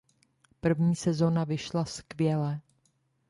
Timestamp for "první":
0.59-0.95